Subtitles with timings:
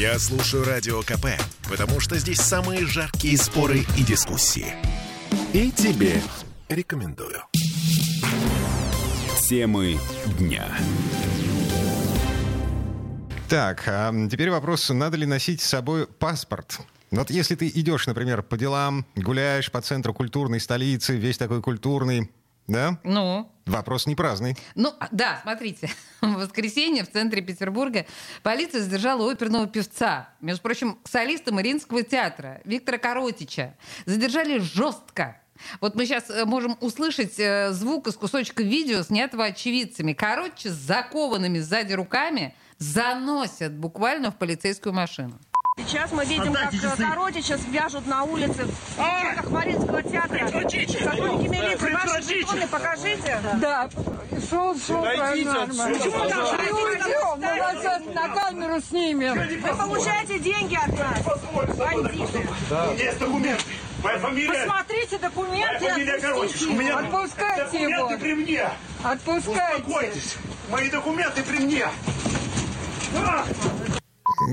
[0.00, 1.26] Я слушаю Радио КП,
[1.68, 4.74] потому что здесь самые жаркие споры и дискуссии.
[5.52, 6.22] И тебе
[6.70, 7.42] рекомендую.
[9.46, 9.98] Темы
[10.38, 10.64] дня.
[13.50, 16.78] Так, а теперь вопрос, надо ли носить с собой паспорт?
[17.10, 22.30] Вот если ты идешь, например, по делам, гуляешь по центру культурной столицы, весь такой культурный,
[22.66, 22.98] да?
[23.04, 24.56] Ну, Вопрос не праздный.
[24.74, 25.90] Ну, да, смотрите.
[26.20, 28.04] В воскресенье в центре Петербурга
[28.42, 33.76] полиция задержала оперного певца, между прочим, солиста Мариинского театра Виктора Коротича.
[34.06, 35.40] Задержали жестко.
[35.80, 40.14] Вот мы сейчас можем услышать э, звук из кусочка видео, снятого очевидцами.
[40.14, 45.38] Коротича с закованными сзади руками заносят буквально в полицейскую машину.
[45.76, 50.46] Сейчас мы видим, как Коротича вяжут на улице в чеках Мариинского театра.
[50.48, 53.38] Сотрудники милиции, ваши жетоны покажите.
[53.60, 53.88] Да,
[54.50, 55.66] шел, шел, нормально.
[55.68, 56.60] Почему так?
[56.60, 59.34] Идем, мы вас сейчас на камеру снимем.
[59.34, 62.46] Вы получаете деньги от нас, бандиты.
[62.98, 63.64] Есть документы.
[64.02, 64.64] Моя фамилия.
[64.66, 66.40] Посмотрите документы Моя фамилия Короче.
[66.46, 66.98] отпустите У меня его.
[67.00, 67.90] Отпускайте его.
[67.92, 68.68] документы при мне.
[69.04, 69.82] Отпускайте.
[69.82, 70.36] Успокойтесь.
[70.70, 71.86] Мои документы при мне.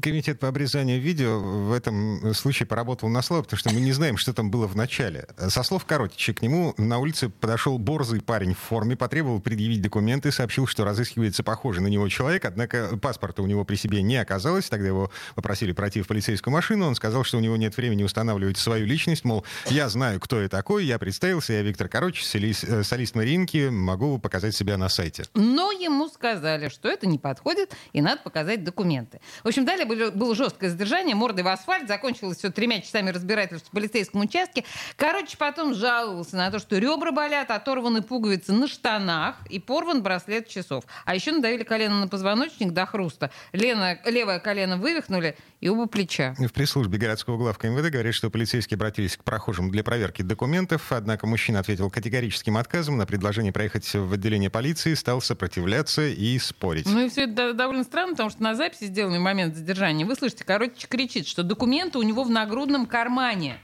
[0.00, 4.16] Комитет по обрезанию видео в этом случае поработал на слабо, потому что мы не знаем,
[4.16, 5.26] что там было в начале.
[5.48, 10.32] Со слов Коротича, к нему на улице подошел борзый парень в форме, потребовал предъявить документы,
[10.32, 14.68] сообщил, что разыскивается похожий на него человек, однако паспорта у него при себе не оказалось.
[14.68, 16.86] Тогда его попросили пройти в полицейскую машину.
[16.86, 20.48] Он сказал, что у него нет времени устанавливать свою личность, мол, я знаю, кто я
[20.48, 25.24] такой, я представился, я Виктор Коротич, солист, э, солист Маринки, могу показать себя на сайте.
[25.34, 29.20] Но ему сказали, что это не подходит, и надо показать документы.
[29.44, 33.68] В общем, далее было, было жесткое задержание, мордой в асфальт, закончилось все тремя часами разбирательства
[33.68, 34.64] в полицейском участке.
[34.96, 40.48] Короче, потом жаловался на то, что ребра болят, оторваны пуговицы на штанах и порван браслет
[40.48, 40.84] часов.
[41.04, 43.30] А еще надавили колено на позвоночник до хруста.
[43.52, 46.34] Лена, левое колено вывихнули и оба плеча.
[46.38, 51.26] В пресс-службе городского главка МВД говорят, что полицейские обратились к прохожим для проверки документов, однако
[51.26, 56.86] мужчина ответил категорическим отказом на предложение проехать в отделение полиции, стал сопротивляться и спорить.
[56.86, 60.14] Ну и все это довольно странно, потому что на записи, сделанной в момент задержания, вы
[60.14, 63.58] слышите, короче, кричит, что документы у него в нагрудном кармане.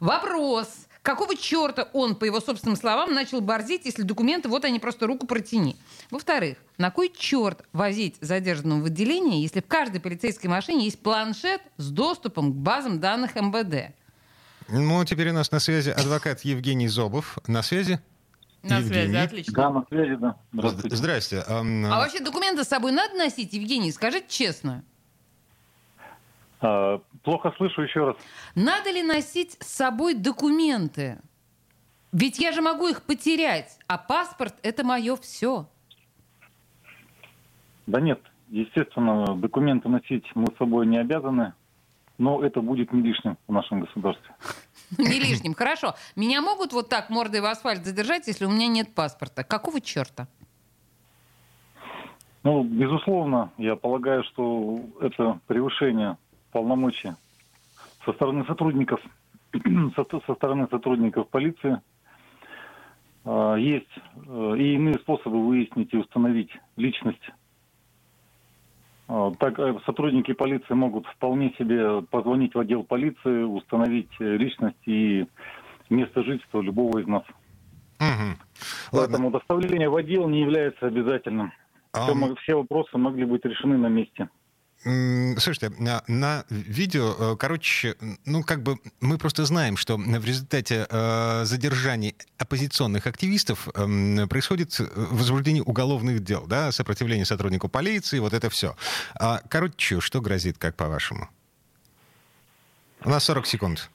[0.00, 0.68] Вопрос.
[1.02, 5.26] Какого черта он, по его собственным словам, начал борзить, если документы, вот они, просто руку
[5.26, 5.76] протяни?
[6.10, 11.60] Во-вторых, на кой черт возить задержанного в отделение, если в каждой полицейской машине есть планшет
[11.76, 13.92] с доступом к базам данных МВД?
[14.68, 17.36] Ну, теперь у нас на связи адвокат Евгений Зобов.
[17.48, 17.98] На связи?
[18.62, 19.08] На Евгений.
[19.08, 19.52] связи, отлично.
[19.54, 20.36] Да, на связи, да.
[20.54, 21.44] Зд- Здрасте.
[21.48, 23.90] Ам, А вообще документы с собой надо носить, Евгений?
[23.90, 24.84] Скажите честно.
[26.62, 28.16] А, плохо слышу еще раз.
[28.54, 31.18] Надо ли носить с собой документы?
[32.12, 35.66] Ведь я же могу их потерять, а паспорт— это мое все.
[37.86, 41.54] Да нет, естественно, документы носить мы с собой не обязаны,
[42.18, 44.34] но это будет не лишним в нашем государстве.
[44.98, 45.54] Не лишним.
[45.54, 45.94] Хорошо.
[46.16, 49.42] Меня могут вот так мордой в асфальт задержать, если у меня нет паспорта?
[49.42, 50.28] Какого черта?
[52.42, 56.18] Ну, безусловно, я полагаю, что это превышение
[56.52, 57.12] полномочий
[58.04, 59.00] со стороны сотрудников,
[59.96, 61.80] со, стороны сотрудников полиции.
[63.24, 63.90] А, Есть
[64.26, 67.30] э, и иные способы выяснить и установить личность.
[69.08, 74.86] А, Так э, сотрудники полиции могут вполне себе позвонить в отдел полиции, установить э, личность
[74.86, 75.26] и
[75.90, 77.24] место жительства любого из нас.
[78.00, 78.36] мгм.
[78.90, 81.52] Поэтому доставление в отдел не является обязательным.
[81.92, 84.28] А, Все, мо- все вопросы могли быть решены на месте.
[84.84, 87.94] Слушайте, на, на видео, э, короче,
[88.26, 94.80] ну как бы мы просто знаем, что в результате э, задержаний оппозиционных активистов эм, происходит
[94.80, 98.74] э, возбуждение уголовных дел, да, сопротивление сотруднику полиции, вот это все.
[99.20, 101.28] А короче, что грозит, как по-вашему?
[103.04, 103.88] У нас 40 секунд.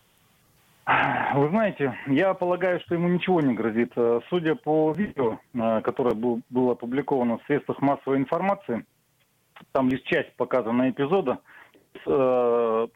[1.35, 3.91] Вы знаете, я полагаю, что ему ничего не грозит.
[3.97, 8.85] Э, Судя по видео, э, которое был- было опубликовано в средствах массовой информации,
[9.71, 11.39] там лишь часть показана эпизода,
[12.05, 12.87] э,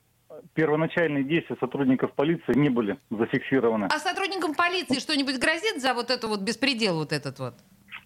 [0.54, 3.86] первоначальные действия сотрудников полиции не были зафиксированы.
[3.86, 7.54] А сотрудникам полиции что-нибудь грозит за вот это вот беспредел вот этот вот?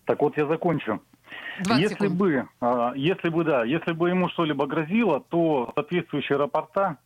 [0.05, 1.01] Так вот, я закончу.
[1.63, 2.13] 20 Если секунд.
[2.13, 6.97] бы, а, если бы, да, если бы ему что-либо грозило, то соответствующие рапорта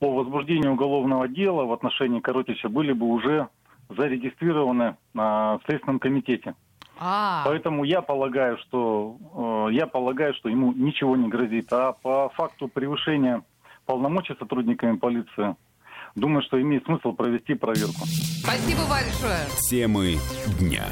[0.00, 3.48] о возбуждении уголовного дела в отношении Коротича были бы уже
[3.88, 6.54] зарегистрированы а, в Следственном комитете.
[6.98, 9.16] А, Поэтому я полагаю, что
[9.70, 11.72] э, я полагаю, что ему ничего не грозит.
[11.72, 13.42] А по факту превышения
[13.86, 15.54] полномочий сотрудниками полиции,
[16.14, 18.04] думаю, что имеет смысл провести проверку.
[18.42, 19.46] спасибо большое.
[19.70, 20.16] Темы
[20.58, 20.86] дня.